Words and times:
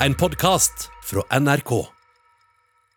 en 0.00 0.14
podkast 0.14 0.90
fra 1.04 1.22
NRK. 1.40 1.72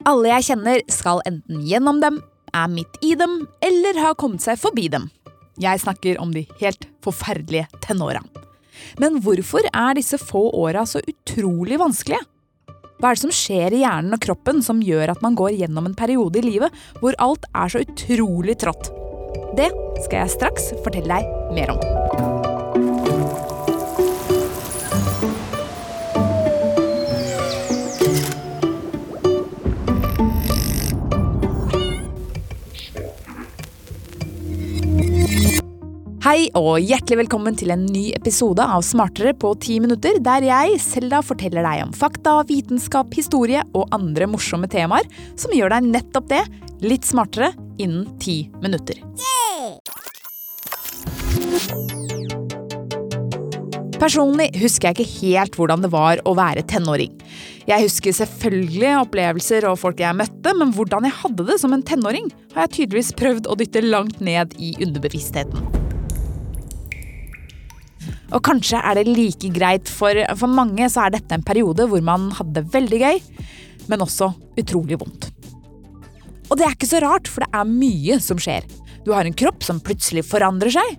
Alle 0.10 0.32
jeg 0.34 0.48
kjenner 0.50 0.82
skal 0.92 1.22
enten 1.28 1.62
gjennom 1.68 2.02
dem, 2.04 2.20
er 2.56 2.72
midt 2.72 2.98
i 3.06 3.14
dem 3.20 3.44
eller 3.64 4.00
har 4.02 4.18
kommet 4.20 4.44
seg 4.44 4.60
forbi 4.60 4.88
dem. 4.92 5.08
Jeg 5.60 5.82
snakker 5.84 6.20
om 6.22 6.32
de 6.34 6.46
helt 6.62 6.88
forferdelige 7.06 7.68
tenåra. 7.84 8.24
Men 9.00 9.20
hvorfor 9.24 9.68
er 9.70 9.98
disse 10.00 10.18
få 10.22 10.48
åra 10.56 10.86
så 10.88 11.02
utrolig 11.04 11.80
vanskelige? 11.80 12.24
Hva 13.00 13.12
er 13.12 13.16
det 13.16 13.24
som 13.24 13.36
skjer 13.36 13.76
i 13.76 13.84
hjernen 13.84 14.16
og 14.16 14.24
kroppen 14.24 14.64
som 14.66 14.82
gjør 14.84 15.14
at 15.14 15.22
man 15.24 15.38
går 15.40 15.56
gjennom 15.62 15.88
en 15.88 15.96
periode 16.00 16.42
i 16.42 16.48
livet 16.48 16.82
hvor 17.00 17.16
alt 17.24 17.48
er 17.54 17.72
så 17.72 17.84
utrolig 17.86 18.58
trått? 18.60 18.92
Det 19.56 19.70
skal 20.04 20.24
jeg 20.24 20.36
straks 20.36 20.74
fortelle 20.84 21.22
deg 21.22 21.56
mer 21.56 21.76
om. 21.76 22.29
Hei 36.30 36.44
og 36.54 36.76
hjertelig 36.78 37.24
velkommen 37.24 37.56
til 37.58 37.72
en 37.74 37.88
ny 37.90 38.12
episode 38.14 38.62
av 38.62 38.84
Smartere 38.86 39.32
på 39.34 39.50
ti 39.64 39.80
minutter, 39.82 40.20
der 40.22 40.44
jeg, 40.46 40.76
Selda, 40.84 41.24
forteller 41.26 41.66
deg 41.66 41.88
om 41.88 41.94
fakta, 41.98 42.36
vitenskap, 42.46 43.16
historie 43.18 43.64
og 43.74 43.88
andre 43.96 44.28
morsomme 44.30 44.70
temaer 44.70 45.10
som 45.34 45.56
gjør 45.58 45.74
deg 45.74 45.88
nettopp 45.88 46.28
det, 46.30 46.44
litt 46.86 47.10
smartere, 47.10 47.50
innen 47.82 48.06
ti 48.22 48.44
minutter. 48.62 49.02
Personlig 53.98 54.52
husker 54.62 54.92
jeg 54.92 55.00
ikke 55.00 55.10
helt 55.16 55.58
hvordan 55.58 55.82
det 55.82 55.94
var 55.98 56.22
å 56.30 56.38
være 56.38 56.68
tenåring. 56.70 57.18
Jeg 57.66 57.88
husker 57.88 58.14
selvfølgelig 58.22 59.00
opplevelser 59.00 59.66
og 59.72 59.82
folk 59.82 60.06
jeg 60.06 60.22
møtte, 60.22 60.54
men 60.62 60.78
hvordan 60.78 61.10
jeg 61.10 61.22
hadde 61.26 61.50
det 61.50 61.58
som 61.66 61.74
en 61.74 61.90
tenåring, 61.90 62.30
har 62.54 62.70
jeg 62.70 62.84
tydeligvis 62.84 63.16
prøvd 63.18 63.50
å 63.50 63.58
dytte 63.58 63.88
langt 63.90 64.22
ned 64.22 64.54
i 64.62 64.76
underbevisstheten. 64.78 65.79
Og 68.30 68.44
kanskje 68.46 68.82
er 68.82 69.00
det 69.00 69.10
like 69.10 69.50
greit, 69.56 69.90
for 69.90 70.14
for 70.38 70.52
mange 70.52 70.86
så 70.92 71.08
er 71.08 71.18
dette 71.18 71.36
en 71.36 71.46
periode 71.46 71.88
hvor 71.90 72.04
man 72.06 72.30
hadde 72.38 72.66
veldig 72.74 73.02
gøy, 73.02 73.22
men 73.90 74.06
også 74.06 74.32
utrolig 74.60 75.00
vondt. 75.02 75.32
Og 76.50 76.58
det 76.58 76.66
er 76.66 76.76
ikke 76.76 76.90
så 76.90 77.02
rart, 77.04 77.30
for 77.30 77.46
det 77.46 77.50
er 77.54 77.70
mye 77.70 78.20
som 78.24 78.42
skjer. 78.42 78.66
Du 79.06 79.14
har 79.16 79.26
en 79.26 79.38
kropp 79.38 79.66
som 79.66 79.82
plutselig 79.82 80.26
forandrer 80.28 80.74
seg. 80.74 80.98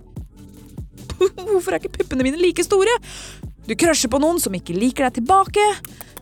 Hvorfor 1.51 1.75
er 1.75 1.81
ikke 1.81 2.01
puppene 2.01 2.25
mine 2.25 2.39
like 2.41 2.63
store? 2.65 2.95
Du 3.67 3.75
krasjer 3.79 4.11
på 4.11 4.19
noen 4.19 4.39
som 4.41 4.55
ikke 4.57 4.75
liker 4.75 5.07
deg 5.07 5.19
tilbake. 5.21 5.65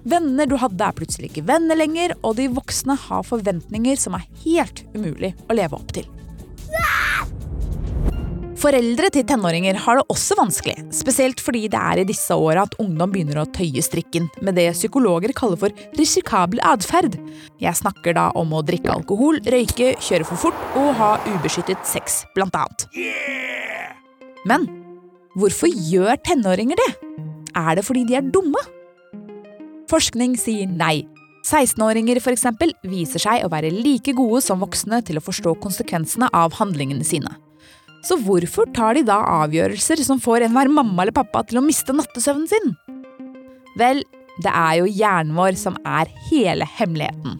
Venner 0.09 0.49
du 0.49 0.57
hadde 0.59 0.85
er 0.85 0.95
plutselig 0.95 1.31
ikke 1.31 1.47
venner 1.47 1.77
lenger, 1.77 2.15
og 2.23 2.37
de 2.39 2.49
voksne 2.53 2.97
har 3.07 3.25
forventninger 3.27 3.99
som 3.99 4.17
er 4.17 4.27
helt 4.45 4.85
umulig 4.95 5.33
å 5.47 5.57
leve 5.57 5.77
opp 5.77 5.93
til. 5.95 6.18
Foreldre 8.59 9.07
til 9.15 9.23
tenåringer 9.23 9.77
har 9.85 9.99
det 10.01 10.11
også 10.11 10.35
vanskelig, 10.35 10.73
spesielt 10.91 11.39
fordi 11.39 11.61
det 11.71 11.79
er 11.79 12.01
i 12.01 12.07
disse 12.09 12.35
åra 12.35 12.65
at 12.67 12.73
ungdom 12.83 13.13
begynner 13.13 13.39
å 13.39 13.47
tøye 13.55 13.79
strikken 13.85 14.27
med 14.43 14.57
det 14.59 14.65
psykologer 14.75 15.31
kaller 15.37 15.61
for 15.61 15.85
risikabel 15.95 16.59
atferd. 16.67 17.15
Jeg 17.63 17.79
snakker 17.79 18.17
da 18.17 18.27
om 18.35 18.51
å 18.51 18.63
drikke 18.67 18.91
alkohol, 18.91 19.39
røyke, 19.47 19.93
kjøre 20.03 20.27
for 20.27 20.43
fort 20.43 20.75
og 20.75 20.91
ha 20.99 21.13
ubeskyttet 21.29 21.87
sex, 21.87 22.25
blant 22.35 22.59
annet. 22.59 22.83
Men 24.49 24.67
hvorfor 25.39 25.71
gjør 25.71 26.19
tenåringer 26.27 26.83
det? 26.83 26.91
Er 27.55 27.79
det 27.79 27.87
fordi 27.87 28.03
de 28.11 28.19
er 28.19 28.27
dumme? 28.27 28.59
Forskning 29.87 30.35
sier 30.35 30.67
nei. 30.67 31.05
16-åringer 31.47 32.19
for 32.19 32.35
eksempel, 32.35 32.75
viser 32.83 33.23
seg 33.23 33.47
å 33.47 33.55
være 33.55 33.71
like 33.71 34.11
gode 34.17 34.43
som 34.43 34.59
voksne 34.59 34.99
til 35.07 35.15
å 35.15 35.23
forstå 35.23 35.61
konsekvensene 35.63 36.27
av 36.35 36.59
handlingene 36.59 37.07
sine. 37.07 37.39
Så 38.05 38.15
hvorfor 38.23 38.69
tar 38.75 38.95
de 38.95 39.03
da 39.07 39.17
avgjørelser 39.43 40.01
som 40.05 40.21
får 40.23 40.45
enhver 40.47 40.71
mamma 40.71 41.03
eller 41.03 41.15
pappa 41.15 41.43
til 41.47 41.59
å 41.59 41.65
miste 41.65 41.95
nattesøvnen 41.95 42.47
sin? 42.49 42.73
Vel, 43.79 44.03
det 44.43 44.51
er 44.55 44.79
jo 44.79 44.87
hjernen 44.87 45.35
vår 45.37 45.57
som 45.59 45.77
er 45.87 46.11
hele 46.29 46.67
hemmeligheten. 46.79 47.39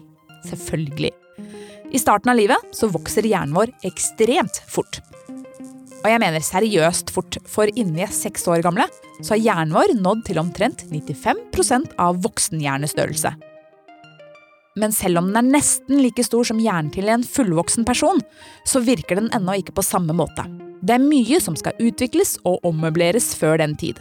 Selvfølgelig. 0.50 1.12
I 1.90 1.98
starten 1.98 2.30
av 2.32 2.38
livet 2.38 2.76
så 2.76 2.90
vokser 2.92 3.26
hjernen 3.26 3.56
vår 3.56 3.72
ekstremt 3.88 4.60
fort. 4.70 5.00
Og 6.00 6.08
jeg 6.08 6.20
mener 6.22 6.44
seriøst 6.44 7.10
fort, 7.12 7.36
for 7.48 7.68
innen 7.74 7.96
vi 7.98 8.04
er 8.06 8.14
seks 8.14 8.46
år 8.48 8.62
gamle, 8.64 8.86
så 9.20 9.34
har 9.34 9.44
hjernen 9.44 9.76
vår 9.76 9.94
nådd 9.98 10.24
til 10.28 10.40
omtrent 10.40 10.86
95% 10.88 11.96
av 12.00 12.20
voksenhjernestørrelse. 12.24 13.34
Men 14.80 14.94
selv 14.96 15.20
om 15.20 15.28
den 15.28 15.36
er 15.36 15.48
nesten 15.58 16.00
like 16.00 16.24
stor 16.24 16.46
som 16.48 16.60
hjernen 16.62 16.88
til 16.94 17.10
en 17.12 17.24
fullvoksen 17.26 17.84
person, 17.88 18.22
så 18.64 18.80
virker 18.84 19.20
den 19.20 19.28
ennå 19.36 19.58
ikke 19.60 19.76
på 19.76 19.84
samme 19.84 20.16
måte. 20.16 20.46
Det 20.80 20.96
er 20.96 21.04
mye 21.04 21.40
som 21.44 21.58
skal 21.58 21.76
utvikles 21.82 22.38
og 22.48 22.64
ommøbleres 22.64 23.34
før 23.36 23.60
den 23.60 23.76
tid. 23.80 24.00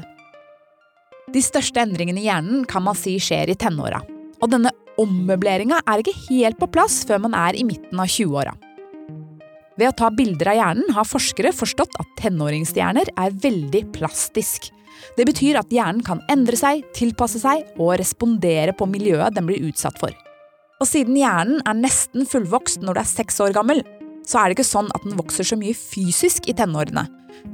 De 1.30 1.42
største 1.44 1.82
endringene 1.84 2.22
i 2.22 2.30
hjernen 2.30 2.64
kan 2.70 2.86
man 2.86 2.98
si 2.98 3.18
skjer 3.22 3.52
i 3.52 3.58
tenåra. 3.60 4.00
Og 4.40 4.48
denne 4.54 4.72
ommøbleringa 5.00 5.82
er 5.84 6.02
ikke 6.02 6.16
helt 6.30 6.60
på 6.62 6.70
plass 6.72 7.02
før 7.08 7.20
man 7.28 7.36
er 7.38 7.60
i 7.60 7.66
midten 7.68 8.00
av 8.00 8.08
20-åra. 8.10 8.56
Ved 9.80 9.92
å 9.92 9.96
ta 9.96 10.10
bilder 10.12 10.52
av 10.52 10.58
hjernen 10.58 10.96
har 10.96 11.08
forskere 11.08 11.54
forstått 11.56 12.00
at 12.02 12.16
tenåringshjerner 12.20 13.12
er 13.20 13.38
veldig 13.44 13.86
plastisk. 13.96 14.72
Det 15.16 15.28
betyr 15.28 15.60
at 15.60 15.72
hjernen 15.72 16.04
kan 16.04 16.24
endre 16.32 16.58
seg, 16.60 16.82
tilpasse 16.96 17.40
seg 17.44 17.68
og 17.78 17.94
respondere 18.02 18.76
på 18.76 18.88
miljøet 18.90 19.36
den 19.36 19.48
blir 19.48 19.70
utsatt 19.70 20.00
for. 20.02 20.16
Og 20.80 20.88
siden 20.88 21.18
hjernen 21.20 21.60
er 21.68 21.76
nesten 21.76 22.28
fullvokst 22.28 22.84
når 22.86 22.96
du 22.96 23.02
er 23.02 23.10
seks 23.10 23.40
år 23.44 23.52
gammel, 23.56 23.82
så 24.24 24.40
er 24.40 24.50
det 24.50 24.60
ikke 24.60 24.70
sånn 24.70 24.92
at 24.96 25.04
den 25.04 25.18
vokser 25.20 25.48
så 25.48 25.58
mye 25.60 25.76
fysisk 25.76 26.48
i 26.48 26.56
tenårene. 26.56 27.04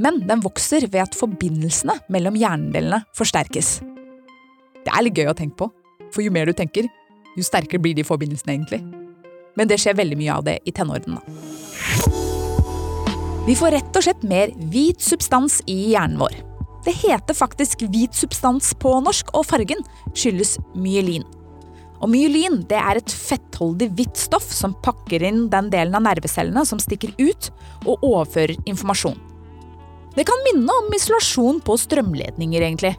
Men 0.02 0.20
den 0.30 0.44
vokser 0.44 0.86
ved 0.86 1.02
at 1.08 1.18
forbindelsene 1.18 1.96
mellom 2.14 2.38
hjernedelene 2.38 3.02
forsterkes. 3.18 3.80
Det 4.86 4.94
er 4.94 5.06
litt 5.06 5.18
gøy 5.18 5.32
å 5.32 5.38
tenke 5.38 5.58
på, 5.64 5.70
for 6.14 6.22
jo 6.22 6.34
mer 6.34 6.46
du 6.46 6.54
tenker, 6.54 6.86
jo 7.36 7.46
sterkere 7.46 7.82
blir 7.82 7.98
de 7.98 8.06
forbindelsene 8.06 8.54
egentlig. 8.54 8.84
Men 9.58 9.72
det 9.72 9.80
skjer 9.82 9.98
veldig 9.98 10.20
mye 10.20 10.36
av 10.36 10.46
det 10.46 10.60
i 10.70 10.74
tenårene. 10.76 11.24
Vi 13.46 13.56
får 13.58 13.74
rett 13.78 13.98
og 13.98 14.06
slett 14.06 14.26
mer 14.26 14.54
hvit 14.74 15.02
substans 15.02 15.64
i 15.70 15.96
hjernen 15.96 16.22
vår. 16.22 16.38
Det 16.86 16.94
heter 17.02 17.38
faktisk 17.38 17.88
hvit 17.90 18.14
substans 18.14 18.76
på 18.78 18.94
norsk, 19.02 19.34
og 19.34 19.48
fargen 19.50 19.82
skyldes 20.14 20.60
myelin. 20.78 21.26
Og 22.04 22.12
myelin 22.12 22.62
det 22.70 22.80
er 22.80 23.00
et 23.00 23.12
fettholdig 23.12 23.92
hvitt 23.96 24.20
stoff 24.20 24.48
som 24.52 24.76
pakker 24.86 25.24
inn 25.26 25.46
den 25.54 25.72
delen 25.74 25.96
av 25.98 26.04
nervecellene 26.08 26.66
som 26.68 26.82
stikker 26.82 27.16
ut 27.22 27.52
og 27.86 28.04
overfører 28.04 28.60
informasjon. 28.68 29.18
Det 30.16 30.24
kan 30.24 30.44
minne 30.46 30.72
om 30.72 30.94
isolasjon 30.96 31.58
på 31.66 31.76
strømledninger, 31.76 32.64
egentlig. 32.64 32.94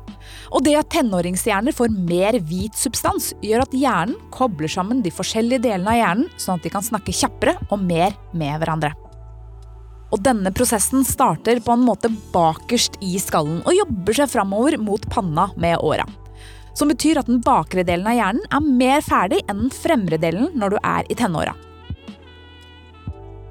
Og 0.52 0.60
det 0.66 0.74
at 0.76 0.90
tenåringshjerner 0.92 1.72
får 1.72 1.94
mer 1.96 2.36
hvit 2.44 2.76
substans, 2.76 3.30
gjør 3.40 3.64
at 3.64 3.72
hjernen 3.76 4.18
kobler 4.34 4.68
sammen 4.68 5.00
de 5.04 5.12
forskjellige 5.14 5.64
delene 5.64 5.94
av 5.94 5.96
hjernen, 5.96 6.28
sånn 6.36 6.60
at 6.60 6.66
de 6.66 6.74
kan 6.74 6.84
snakke 6.84 7.16
kjappere 7.16 7.56
og 7.70 7.80
mer 7.80 8.12
med 8.36 8.60
hverandre. 8.60 8.92
Og 10.12 10.20
denne 10.22 10.52
prosessen 10.54 11.08
starter 11.08 11.62
på 11.64 11.72
en 11.72 11.88
måte 11.88 12.12
bakerst 12.34 13.00
i 13.02 13.16
skallen 13.22 13.62
og 13.64 13.74
jobber 13.74 14.20
seg 14.20 14.30
framover 14.36 14.76
mot 14.78 15.08
panna 15.10 15.48
med 15.56 15.80
åra. 15.80 16.04
Som 16.76 16.90
betyr 16.92 17.22
at 17.22 17.30
den 17.30 17.40
bakre 17.44 17.86
delen 17.88 18.08
av 18.10 18.18
hjernen 18.18 18.44
er 18.52 18.66
mer 18.82 19.04
ferdig 19.04 19.40
enn 19.48 19.64
den 19.64 19.72
fremre 19.72 20.18
delen 20.20 20.50
når 20.58 20.74
du 20.74 20.82
er 20.82 21.08
i 21.08 21.16
tenåra. 21.16 21.54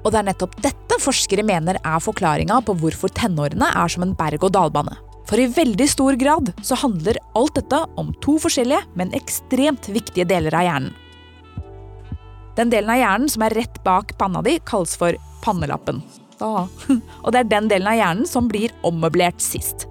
Og 0.06 0.12
det 0.14 0.20
er 0.20 0.28
nettopp 0.28 0.54
dette 0.62 1.00
forskere 1.02 1.42
mener 1.42 1.80
er 1.82 2.02
forklaringa 2.02 2.60
på 2.62 2.76
hvorfor 2.78 3.10
tenårene 3.10 3.72
er 3.74 3.90
som 3.90 4.04
en 4.06 4.14
berg-og-dal-bane. 4.14 4.94
For 5.26 5.42
i 5.42 5.48
veldig 5.50 5.88
stor 5.90 6.14
grad 6.20 6.52
så 6.62 6.78
handler 6.78 7.18
alt 7.34 7.56
dette 7.58 7.80
om 7.98 8.12
to 8.22 8.36
forskjellige, 8.38 8.84
men 8.94 9.10
ekstremt 9.18 9.88
viktige 9.90 10.28
deler 10.30 10.54
av 10.54 10.68
hjernen. 10.68 10.94
Den 12.56 12.70
delen 12.72 12.94
av 12.94 13.00
hjernen 13.00 13.28
som 13.28 13.42
er 13.44 13.56
rett 13.58 13.82
bak 13.84 14.14
panna 14.20 14.40
di, 14.46 14.54
kalles 14.64 14.94
for 14.96 15.18
pannelappen. 15.42 15.98
Ah. 16.38 16.70
Og 17.24 17.34
det 17.34 17.42
er 17.42 17.50
den 17.50 17.68
delen 17.72 17.90
av 17.90 17.98
hjernen 17.98 18.30
som 18.30 18.46
blir 18.48 18.72
ommøblert 18.86 19.42
sist. 19.42 19.88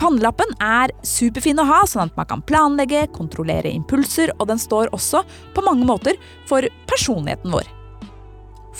Pannelappen 0.00 0.54
er 0.64 0.94
superfin 1.04 1.60
å 1.60 1.66
ha, 1.68 1.82
sånn 1.84 2.08
at 2.08 2.16
man 2.16 2.28
kan 2.30 2.40
planlegge, 2.48 3.02
kontrollere 3.12 3.68
impulser, 3.68 4.32
og 4.38 4.48
den 4.48 4.60
står 4.60 4.88
også 4.96 5.20
på 5.52 5.64
mange 5.66 5.84
måter 5.84 6.16
for 6.48 6.64
personligheten 6.88 7.52
vår. 7.52 7.68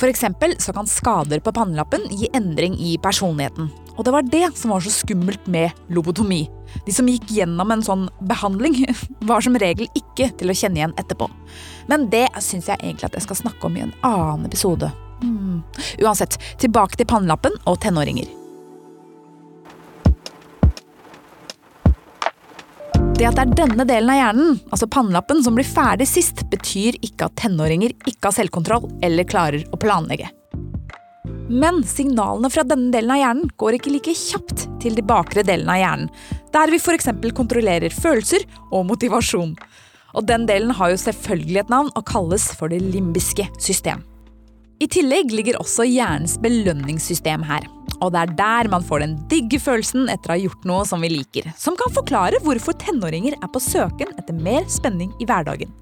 For 0.00 0.08
eksempel 0.08 0.54
så 0.62 0.72
kan 0.72 0.88
skader 0.88 1.42
på 1.44 1.52
pannelappen 1.52 2.06
gi 2.14 2.30
endring 2.32 2.78
i 2.80 2.94
personligheten. 3.04 3.68
Og 3.98 4.06
det 4.06 4.14
var 4.14 4.24
det 4.32 4.46
som 4.56 4.72
var 4.72 4.80
så 4.80 4.94
skummelt 4.94 5.44
med 5.50 5.76
lobotomi. 5.92 6.46
De 6.86 6.94
som 6.94 7.08
gikk 7.10 7.28
gjennom 7.36 7.74
en 7.74 7.84
sånn 7.84 8.08
behandling, 8.24 8.80
var 9.28 9.44
som 9.44 9.60
regel 9.60 9.90
ikke 9.92 10.30
til 10.40 10.48
å 10.48 10.56
kjenne 10.56 10.80
igjen 10.80 10.96
etterpå. 10.96 11.28
Men 11.92 12.08
det 12.08 12.30
syns 12.40 12.72
jeg 12.72 12.80
egentlig 12.80 13.10
at 13.10 13.20
jeg 13.20 13.28
skal 13.28 13.42
snakke 13.44 13.68
om 13.68 13.76
i 13.76 13.84
en 13.84 13.96
annen 14.00 14.48
episode. 14.48 14.88
Hmm. 15.20 15.60
Uansett, 16.00 16.40
tilbake 16.62 16.96
til 16.96 17.10
pannelappen 17.10 17.60
og 17.68 17.82
tenåringer. 17.84 18.39
Det 23.20 23.26
at 23.28 23.36
det 23.36 23.42
er 23.42 23.56
denne 23.66 23.84
delen 23.84 24.08
av 24.08 24.16
hjernen, 24.16 24.54
altså 24.72 24.86
pannelappen, 24.88 25.42
som 25.44 25.52
blir 25.52 25.66
ferdig 25.68 26.06
sist, 26.08 26.38
betyr 26.48 26.96
ikke 27.04 27.26
at 27.26 27.34
tenåringer 27.36 27.92
ikke 28.08 28.30
har 28.30 28.32
selvkontroll 28.32 28.86
eller 29.04 29.26
klarer 29.28 29.66
å 29.68 29.78
planlegge. 29.82 30.30
Men 31.52 31.82
signalene 31.84 32.48
fra 32.48 32.64
denne 32.64 32.88
delen 32.94 33.12
av 33.12 33.20
hjernen 33.20 33.50
går 33.60 33.76
ikke 33.76 33.92
like 33.92 34.14
kjapt 34.16 34.64
til 34.80 34.96
de 34.96 35.04
bakre 35.04 35.44
delene 35.44 35.74
av 35.74 35.80
hjernen, 35.82 36.08
der 36.56 36.72
vi 36.72 36.80
f.eks. 36.80 37.10
kontrollerer 37.36 37.92
følelser 37.92 38.46
og 38.70 38.88
motivasjon. 38.88 39.52
Og 40.16 40.24
den 40.24 40.48
delen 40.48 40.72
har 40.80 40.94
jo 40.94 41.02
selvfølgelig 41.04 41.66
et 41.66 41.74
navn 41.76 41.92
og 41.92 42.06
kalles 42.08 42.48
for 42.56 42.72
det 42.72 42.80
limbiske 42.80 43.50
system. 43.60 44.00
I 44.80 44.88
tillegg 44.88 45.28
ligger 45.36 45.60
også 45.60 45.84
hjernens 45.84 46.38
belønningssystem 46.40 47.44
her. 47.44 47.68
Og 48.00 48.14
det 48.14 48.22
er 48.22 48.32
der 48.38 48.70
man 48.72 48.84
får 48.86 49.04
den 49.04 49.18
digge 49.30 49.60
følelsen 49.60 50.08
etter 50.12 50.32
å 50.32 50.36
ha 50.36 50.40
gjort 50.40 50.66
noe 50.68 50.86
som 50.88 51.04
vi 51.04 51.12
liker. 51.12 51.50
Som 51.60 51.76
kan 51.78 51.92
forklare 51.94 52.40
hvorfor 52.44 52.76
tenåringer 52.80 53.36
er 53.36 53.52
på 53.52 53.62
søken 53.62 54.14
etter 54.16 54.36
mer 54.36 54.64
spenning 54.72 55.12
i 55.20 55.28
hverdagen. 55.28 55.72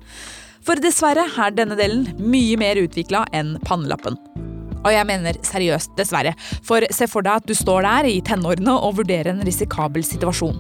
For 0.67 0.81
dessverre 0.82 1.25
er 1.31 1.55
denne 1.55 1.79
delen 1.79 2.09
mye 2.19 2.59
mer 2.61 2.81
utvikla 2.82 3.25
enn 3.37 3.56
pannelappen. 3.65 4.19
Og 4.79 4.93
jeg 4.94 5.06
mener 5.09 5.38
seriøst, 5.47 5.94
dessverre. 5.99 6.35
For 6.67 6.85
se 6.94 7.09
for 7.11 7.26
deg 7.26 7.43
at 7.43 7.49
du 7.49 7.55
står 7.56 7.87
der 7.87 8.11
i 8.11 8.19
tenårene 8.25 8.75
og 8.76 8.99
vurderer 9.00 9.32
en 9.32 9.47
risikabel 9.47 10.05
situasjon. 10.06 10.59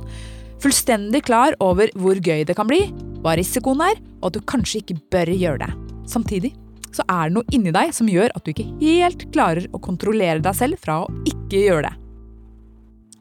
Fullstendig 0.62 1.22
klar 1.28 1.54
over 1.62 1.90
hvor 1.98 2.18
gøy 2.18 2.42
det 2.46 2.56
kan 2.58 2.66
bli, 2.70 2.88
hva 3.22 3.36
risikoen 3.38 3.82
er, 3.84 4.00
og 4.18 4.30
at 4.30 4.38
du 4.38 4.48
kanskje 4.50 4.82
ikke 4.82 4.98
bør 5.12 5.34
gjøre 5.34 5.66
det. 5.66 5.70
Samtidig 6.10 6.54
så 6.98 7.06
er 7.06 7.28
det 7.28 7.38
noe 7.38 7.54
inni 7.54 7.72
deg 7.74 7.92
som 7.94 8.10
gjør 8.10 8.34
at 8.34 8.44
du 8.44 8.52
ikke 8.52 8.68
helt 8.82 9.26
klarer 9.34 9.68
å 9.72 9.80
kontrollere 9.82 10.42
deg 10.42 10.56
selv 10.58 10.80
fra 10.82 11.02
å 11.04 11.10
ikke 11.28 11.62
gjøre 11.62 11.88
det. 11.88 11.94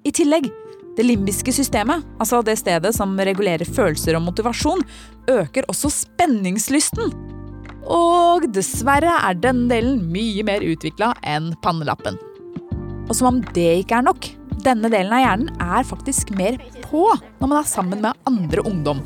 I 0.07 0.13
tillegg, 0.15 0.47
det 0.97 1.05
limbiske 1.05 1.53
systemet, 1.53 2.05
altså 2.17 2.39
det 2.45 2.57
stedet 2.57 2.93
som 2.95 3.13
regulerer 3.19 3.67
følelser 3.69 4.17
og 4.17 4.25
motivasjon, 4.25 4.81
øker 5.29 5.67
også 5.69 5.91
spenningslysten. 5.93 7.11
Og 7.87 8.47
dessverre 8.55 9.13
er 9.29 9.37
den 9.39 9.67
delen 9.69 10.01
mye 10.11 10.43
mer 10.47 10.65
utvikla 10.65 11.13
enn 11.27 11.51
pannelappen. 11.63 12.17
Og 13.07 13.13
som 13.15 13.29
om 13.29 13.43
det 13.55 13.69
ikke 13.83 13.99
er 13.99 14.07
nok, 14.09 14.31
denne 14.65 14.89
delen 14.91 15.13
av 15.13 15.21
hjernen 15.21 15.61
er 15.63 15.85
faktisk 15.87 16.33
mer 16.35 16.57
på 16.83 17.05
når 17.13 17.45
man 17.45 17.59
er 17.61 17.69
sammen 17.69 18.01
med 18.03 18.27
andre 18.27 18.65
ungdom. 18.67 19.03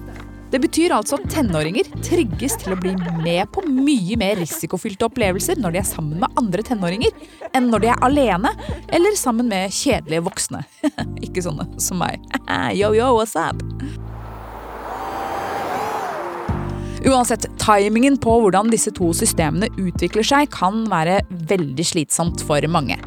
Det 0.51 0.59
betyr 0.59 0.91
altså 0.91 1.15
at 1.15 1.29
tenåringer 1.31 1.87
trigges 2.03 2.57
til 2.59 2.73
å 2.73 2.79
bli 2.79 2.91
med 3.23 3.47
på 3.55 3.63
mye 3.71 4.17
mer 4.19 4.35
risikofylte 4.41 5.07
opplevelser 5.07 5.61
når 5.63 5.77
de 5.77 5.79
er 5.79 5.87
sammen 5.87 6.19
med 6.19 6.41
andre 6.41 6.65
tenåringer, 6.67 7.13
enn 7.55 7.69
når 7.71 7.85
de 7.85 7.91
er 7.93 8.03
alene 8.03 8.51
eller 8.91 9.15
sammen 9.19 9.47
med 9.47 9.71
kjedelige 9.71 10.25
voksne. 10.27 10.65
Ikke 11.25 11.45
sånne 11.45 11.69
som 11.79 12.03
meg. 12.03 12.19
Yo, 12.79 12.91
yo, 12.97 13.13
what's 13.15 13.37
up? 13.39 13.63
Uansett, 17.07 17.47
timingen 17.57 18.19
på 18.21 18.35
hvordan 18.43 18.69
disse 18.69 18.91
to 18.93 19.09
systemene 19.17 19.71
utvikler 19.79 20.27
seg, 20.27 20.51
kan 20.53 20.83
være 20.91 21.21
veldig 21.49 21.87
slitsomt 21.95 22.43
for 22.45 22.67
mange. 22.69 22.99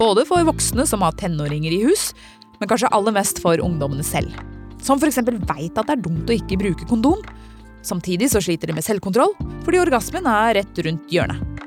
Både 0.00 0.24
for 0.26 0.48
voksne 0.48 0.88
som 0.88 1.04
har 1.04 1.20
tenåringer 1.20 1.76
i 1.76 1.84
hus, 1.84 2.14
men 2.58 2.70
kanskje 2.70 2.90
aller 2.96 3.14
mest 3.14 3.44
for 3.44 3.60
ungdommene 3.62 4.06
selv 4.06 4.32
som 4.88 5.00
f.eks. 5.00 5.20
veit 5.20 5.76
at 5.76 5.84
det 5.84 5.96
er 5.96 6.02
dumt 6.02 6.30
å 6.30 6.36
ikke 6.36 6.58
bruke 6.60 6.88
kondom. 6.88 7.20
Samtidig 7.84 8.30
så 8.32 8.40
sliter 8.42 8.70
de 8.70 8.76
med 8.78 8.86
selvkontroll, 8.86 9.34
fordi 9.66 9.80
orgasmen 9.82 10.26
er 10.28 10.58
rett 10.58 10.82
rundt 10.86 11.12
hjørnet. 11.12 11.64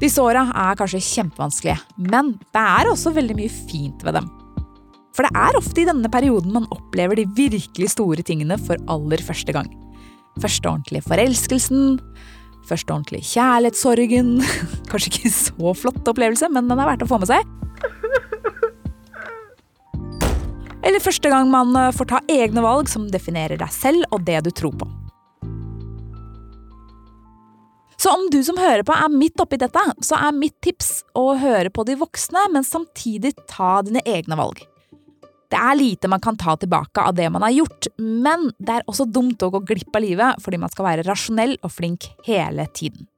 Disse 0.00 0.20
åra 0.20 0.44
er 0.52 0.76
kanskje 0.76 1.00
kjempevanskelige, 1.00 1.78
men 2.12 2.34
det 2.52 2.62
er 2.62 2.90
også 2.90 3.14
veldig 3.16 3.36
mye 3.38 3.52
fint 3.52 4.02
ved 4.04 4.18
dem. 4.18 4.28
For 5.16 5.24
det 5.24 5.32
er 5.40 5.56
ofte 5.56 5.80
i 5.80 5.86
denne 5.88 6.10
perioden 6.12 6.52
man 6.52 6.68
opplever 6.74 7.16
de 7.16 7.24
virkelig 7.38 7.94
store 7.94 8.24
tingene 8.26 8.58
for 8.60 8.80
aller 8.92 9.22
første 9.24 9.54
gang. 9.56 9.70
Første 10.42 10.68
ordentlige 10.68 11.06
forelskelsen, 11.06 11.96
første 12.68 12.92
ordentlige 12.92 13.24
kjærlighetssorgen. 13.32 14.34
Kanskje 14.90 15.14
ikke 15.14 15.32
så 15.32 15.76
flott 15.80 16.12
opplevelse, 16.12 16.52
men 16.52 16.68
den 16.68 16.76
er 16.76 16.90
verdt 16.92 17.06
å 17.06 17.08
få 17.08 17.22
med 17.22 17.32
seg. 17.32 17.48
Eller 20.86 21.02
første 21.02 21.30
gang 21.32 21.50
man 21.50 21.74
eh, 21.74 21.92
får 21.94 22.10
ta 22.12 22.22
egne 22.30 22.62
valg 22.62 22.90
som 22.90 23.08
definerer 23.10 23.58
deg 23.58 23.74
selv 23.74 24.06
og 24.14 24.22
det 24.28 24.44
du 24.46 24.52
tror 24.54 24.76
på. 24.78 24.88
Så 27.96 28.12
om 28.12 28.28
du 28.30 28.38
som 28.44 28.58
hører 28.60 28.84
på 28.86 28.94
er 28.94 29.10
midt 29.10 29.40
oppi 29.42 29.58
dette, 29.58 29.82
så 30.04 30.18
er 30.20 30.36
mitt 30.36 30.54
tips 30.62 31.00
å 31.16 31.32
høre 31.40 31.72
på 31.74 31.82
de 31.88 31.96
voksne, 31.98 32.44
men 32.52 32.66
samtidig 32.66 33.32
ta 33.50 33.80
dine 33.82 34.04
egne 34.06 34.36
valg. 34.38 34.60
Det 35.50 35.58
er 35.58 35.78
lite 35.78 36.10
man 36.10 36.22
kan 36.22 36.38
ta 36.38 36.54
tilbake 36.60 37.02
av 37.02 37.16
det 37.16 37.26
man 37.32 37.42
har 37.46 37.54
gjort, 37.56 37.88
men 37.98 38.50
det 38.58 38.78
er 38.78 38.86
også 38.90 39.08
dumt 39.10 39.42
å 39.42 39.50
gå 39.54 39.62
glipp 39.72 39.96
av 39.96 40.04
livet 40.04 40.42
fordi 40.44 40.60
man 40.60 40.70
skal 40.70 40.90
være 40.90 41.06
rasjonell 41.08 41.56
og 41.62 41.72
flink 41.72 42.10
hele 42.28 42.68
tiden. 42.74 43.08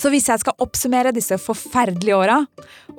Så 0.00 0.10
hvis 0.10 0.26
jeg 0.28 0.42
skal 0.42 0.58
oppsummere 0.62 1.12
disse 1.14 1.36
forferdelige 1.38 2.16
åra 2.18 2.40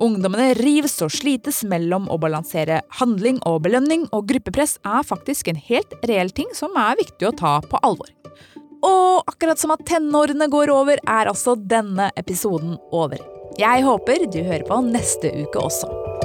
Ungdommene 0.02 0.54
rives 0.60 0.96
og 1.04 1.12
slites 1.14 1.62
mellom 1.68 2.08
å 2.12 2.18
balansere 2.22 2.82
handling 3.00 3.42
og 3.48 3.62
belønning, 3.68 4.08
og 4.16 4.28
gruppepress 4.32 4.78
er 4.88 5.08
faktisk 5.08 5.52
en 5.52 5.60
helt 5.70 5.96
reell 6.08 6.32
ting 6.36 6.52
som 6.56 6.76
er 6.80 7.00
viktig 7.00 7.30
å 7.30 7.36
ta 7.36 7.54
på 7.64 7.80
alvor. 7.86 8.12
Og 8.86 9.24
akkurat 9.32 9.60
som 9.60 9.74
at 9.76 9.86
tenårene 9.88 10.50
går 10.52 10.74
over, 10.74 11.00
er 11.08 11.32
altså 11.32 11.56
denne 11.56 12.12
episoden 12.20 12.76
over. 12.92 13.24
Jeg 13.60 13.86
håper 13.88 14.28
du 14.28 14.42
hører 14.44 14.68
på 14.68 14.82
neste 14.90 15.32
uke 15.32 15.64
også. 15.64 16.25